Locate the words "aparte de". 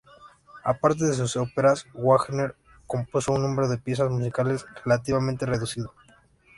0.63-1.13